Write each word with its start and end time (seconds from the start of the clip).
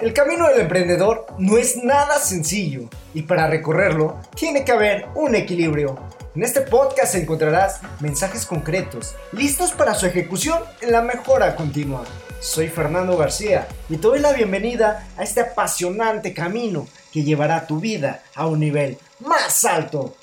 El 0.00 0.14
camino 0.14 0.48
del 0.48 0.60
emprendedor 0.60 1.26
no 1.36 1.58
es 1.58 1.76
nada 1.76 2.18
sencillo 2.18 2.88
y 3.12 3.22
para 3.22 3.48
recorrerlo 3.48 4.16
tiene 4.34 4.64
que 4.64 4.72
haber 4.72 5.04
un 5.14 5.34
equilibrio. 5.34 5.98
En 6.34 6.42
este 6.42 6.62
podcast 6.62 7.14
encontrarás 7.16 7.80
mensajes 8.00 8.46
concretos, 8.46 9.14
listos 9.32 9.72
para 9.72 9.94
su 9.94 10.06
ejecución 10.06 10.58
en 10.80 10.92
la 10.92 11.02
mejora 11.02 11.54
continua. 11.54 12.04
Soy 12.40 12.68
Fernando 12.68 13.18
García 13.18 13.68
y 13.90 13.98
te 13.98 14.08
doy 14.08 14.20
la 14.20 14.32
bienvenida 14.32 15.06
a 15.18 15.22
este 15.22 15.42
apasionante 15.42 16.32
camino 16.32 16.88
que 17.12 17.22
llevará 17.22 17.66
tu 17.66 17.78
vida 17.78 18.22
a 18.34 18.46
un 18.46 18.60
nivel 18.60 18.96
más 19.18 19.66
alto. 19.66 20.16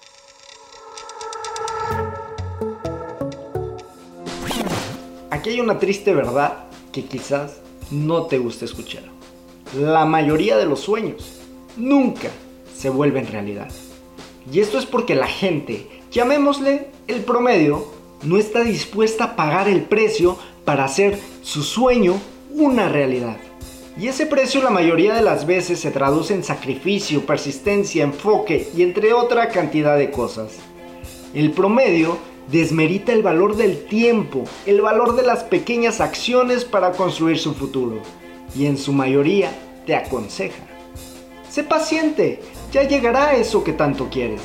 Aquí 5.29 5.51
hay 5.51 5.59
una 5.59 5.77
triste 5.77 6.15
verdad 6.15 6.63
que 6.91 7.05
quizás 7.05 7.57
no 7.91 8.25
te 8.25 8.39
guste 8.39 8.65
escuchar. 8.65 9.16
La 9.77 10.05
mayoría 10.05 10.57
de 10.57 10.65
los 10.65 10.79
sueños 10.79 11.39
nunca 11.75 12.29
se 12.75 12.89
vuelven 12.89 13.27
realidad. 13.27 13.67
Y 14.51 14.59
esto 14.59 14.79
es 14.79 14.87
porque 14.87 15.13
la 15.13 15.27
gente, 15.27 15.87
llamémosle 16.11 16.87
el 17.07 17.21
promedio, 17.21 17.85
no 18.23 18.37
está 18.37 18.63
dispuesta 18.63 19.23
a 19.23 19.35
pagar 19.35 19.67
el 19.67 19.83
precio 19.83 20.39
para 20.65 20.85
hacer 20.85 21.19
su 21.43 21.61
sueño 21.61 22.15
una 22.55 22.89
realidad. 22.89 23.37
Y 23.99 24.07
ese 24.07 24.25
precio 24.25 24.63
la 24.63 24.71
mayoría 24.71 25.13
de 25.13 25.21
las 25.21 25.45
veces 25.45 25.79
se 25.79 25.91
traduce 25.91 26.33
en 26.33 26.43
sacrificio, 26.43 27.27
persistencia, 27.27 28.03
enfoque 28.03 28.69
y 28.75 28.81
entre 28.81 29.13
otra 29.13 29.49
cantidad 29.49 29.95
de 29.95 30.09
cosas. 30.09 30.53
El 31.35 31.51
promedio 31.51 32.17
desmerita 32.51 33.13
el 33.13 33.21
valor 33.21 33.55
del 33.55 33.85
tiempo, 33.85 34.43
el 34.65 34.81
valor 34.81 35.15
de 35.15 35.21
las 35.21 35.43
pequeñas 35.43 36.01
acciones 36.01 36.65
para 36.65 36.93
construir 36.93 37.37
su 37.37 37.53
futuro. 37.53 38.01
Y 38.55 38.65
en 38.65 38.77
su 38.77 38.91
mayoría 38.91 39.51
te 39.87 39.95
aconseja. 39.95 40.63
Sé 41.49 41.63
paciente, 41.63 42.41
ya 42.71 42.83
llegará 42.83 43.33
eso 43.33 43.63
que 43.63 43.73
tanto 43.73 44.09
quieres. 44.11 44.41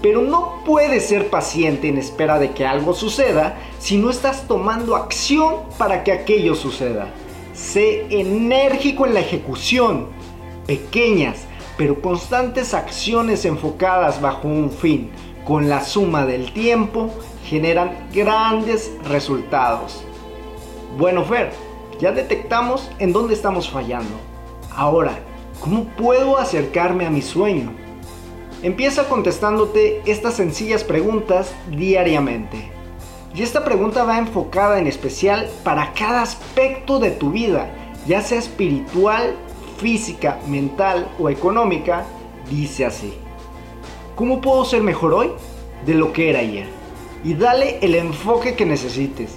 Pero 0.00 0.22
no 0.22 0.62
puedes 0.64 1.04
ser 1.04 1.28
paciente 1.28 1.88
en 1.88 1.98
espera 1.98 2.38
de 2.38 2.52
que 2.52 2.64
algo 2.64 2.94
suceda 2.94 3.58
si 3.78 3.98
no 3.98 4.08
estás 4.08 4.48
tomando 4.48 4.96
acción 4.96 5.56
para 5.76 6.02
que 6.04 6.12
aquello 6.12 6.54
suceda. 6.54 7.08
Sé 7.52 8.06
enérgico 8.08 9.04
en 9.04 9.12
la 9.12 9.20
ejecución. 9.20 10.06
Pequeñas 10.66 11.46
pero 11.80 12.02
constantes 12.02 12.74
acciones 12.74 13.46
enfocadas 13.46 14.20
bajo 14.20 14.46
un 14.48 14.70
fin 14.70 15.10
con 15.46 15.70
la 15.70 15.82
suma 15.82 16.26
del 16.26 16.52
tiempo 16.52 17.08
generan 17.46 18.06
grandes 18.12 18.92
resultados. 19.04 20.04
Bueno, 20.98 21.24
Fer, 21.24 21.50
ya 21.98 22.12
detectamos 22.12 22.90
en 22.98 23.14
dónde 23.14 23.32
estamos 23.32 23.70
fallando. 23.70 24.29
Ahora, 24.70 25.18
¿cómo 25.60 25.84
puedo 25.84 26.38
acercarme 26.38 27.06
a 27.06 27.10
mi 27.10 27.22
sueño? 27.22 27.72
Empieza 28.62 29.08
contestándote 29.08 30.02
estas 30.06 30.34
sencillas 30.34 30.84
preguntas 30.84 31.54
diariamente. 31.70 32.70
Y 33.34 33.42
esta 33.42 33.64
pregunta 33.64 34.04
va 34.04 34.18
enfocada 34.18 34.78
en 34.78 34.86
especial 34.86 35.48
para 35.64 35.92
cada 35.92 36.22
aspecto 36.22 36.98
de 36.98 37.10
tu 37.10 37.30
vida, 37.30 37.70
ya 38.06 38.22
sea 38.22 38.38
espiritual, 38.38 39.34
física, 39.78 40.38
mental 40.46 41.08
o 41.18 41.30
económica, 41.30 42.04
dice 42.50 42.84
así. 42.84 43.14
¿Cómo 44.14 44.40
puedo 44.40 44.64
ser 44.64 44.82
mejor 44.82 45.14
hoy 45.14 45.30
de 45.86 45.94
lo 45.94 46.12
que 46.12 46.28
era 46.28 46.40
ayer? 46.40 46.66
Y 47.24 47.34
dale 47.34 47.78
el 47.80 47.94
enfoque 47.94 48.54
que 48.54 48.66
necesites. 48.66 49.36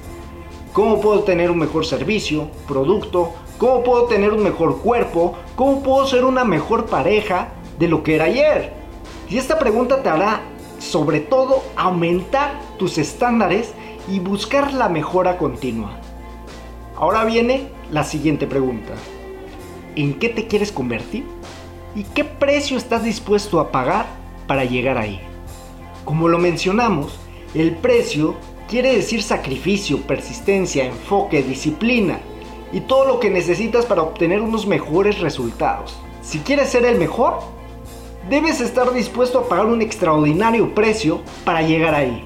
¿Cómo 0.74 1.00
puedo 1.00 1.24
tener 1.24 1.52
un 1.52 1.60
mejor 1.60 1.86
servicio, 1.86 2.50
producto? 2.68 3.34
¿Cómo 3.58 3.84
puedo 3.84 4.06
tener 4.06 4.34
un 4.34 4.44
mejor 4.44 4.80
cuerpo? 4.80 5.36
¿Cómo 5.56 5.84
puedo 5.84 6.06
ser 6.08 6.26
una 6.26 6.44
mejor 6.44 6.88
pareja 6.88 7.50
de 7.80 7.88
lo 7.88 8.04
que 8.04 8.16
era 8.16 8.26
ayer? 8.26 8.74
Y 9.30 9.38
esta 9.38 9.60
pregunta 9.60 10.04
te 10.04 10.10
hará, 10.10 10.42
sobre 10.80 11.20
todo, 11.20 11.64
aumentar 11.76 12.60
tus 12.78 12.98
estándares 12.98 13.74
y 14.10 14.20
buscar 14.20 14.74
la 14.74 14.90
mejora 14.90 15.38
continua. 15.38 15.92
Ahora 16.98 17.24
viene 17.24 17.70
la 17.92 18.04
siguiente 18.04 18.48
pregunta. 18.48 18.94
¿En 19.96 20.16
qué 20.16 20.30
te 20.30 20.48
quieres 20.48 20.72
convertir? 20.72 21.24
¿Y 21.96 22.04
qué 22.04 22.24
precio 22.24 22.78
estás 22.78 23.04
dispuesto 23.04 23.60
a 23.60 23.72
pagar 23.72 24.06
para 24.48 24.66
llegar 24.66 24.98
ahí. 24.98 25.20
Como 26.06 26.28
lo 26.28 26.38
mencionamos, 26.38 27.20
el 27.54 27.76
precio 27.76 28.36
quiere 28.74 28.96
decir 28.96 29.22
sacrificio, 29.22 30.02
persistencia, 30.02 30.84
enfoque, 30.84 31.44
disciplina 31.44 32.18
y 32.72 32.80
todo 32.80 33.06
lo 33.06 33.20
que 33.20 33.30
necesitas 33.30 33.86
para 33.86 34.02
obtener 34.02 34.42
unos 34.42 34.66
mejores 34.66 35.20
resultados. 35.20 35.96
Si 36.24 36.40
quieres 36.40 36.70
ser 36.70 36.84
el 36.86 36.98
mejor, 36.98 37.38
debes 38.32 38.62
estar 38.62 38.92
dispuesto 38.92 39.38
a 39.38 39.48
pagar 39.48 39.68
un 39.68 39.84
extraordinario 39.84 40.74
precio 40.74 41.22
para 41.46 41.62
llegar 41.62 41.94
ahí. 41.94 42.26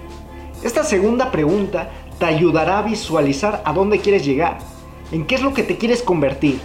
Esta 0.63 0.85
segunda 0.85 1.31
pregunta 1.31 1.91
te 2.18 2.28
ayudará 2.28 2.79
a 2.79 2.84
visualizar 2.84 3.62
a 3.66 3.74
dónde 3.74 4.00
quieres 4.00 4.25
llegar, 4.25 4.59
en 5.12 5.25
qué 5.25 5.35
es 5.35 5.41
lo 5.41 5.53
que 5.53 5.64
te 5.64 5.78
quieres 5.78 6.02
convertir 6.02 6.62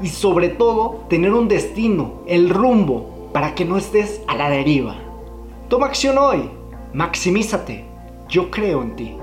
y 0.00 0.08
sobre 0.08 0.48
todo 0.48 1.04
tener 1.10 1.34
un 1.34 1.46
destino, 1.46 2.22
el 2.26 2.48
rumbo 2.48 3.28
para 3.34 3.54
que 3.54 3.66
no 3.66 3.76
estés 3.76 4.22
a 4.28 4.34
la 4.34 4.48
deriva. 4.48 4.96
Toma 5.68 5.88
acción 5.88 6.16
hoy, 6.16 6.48
maximízate, 6.94 7.84
yo 8.30 8.50
creo 8.50 8.80
en 8.80 8.96
ti. 8.96 9.16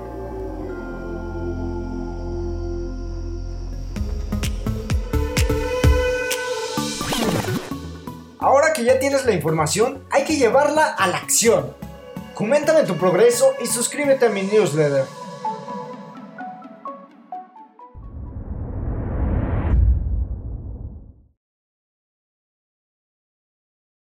Que 8.74 8.84
ya 8.84 8.98
tienes 8.98 9.24
la 9.24 9.32
información, 9.32 10.04
hay 10.10 10.24
que 10.24 10.36
llevarla 10.36 10.88
a 10.88 11.06
la 11.06 11.16
acción. 11.16 11.74
Coméntame 12.34 12.82
tu 12.82 12.98
progreso 12.98 13.54
y 13.62 13.66
suscríbete 13.66 14.26
a 14.26 14.28
mi 14.28 14.42
newsletter. 14.42 15.06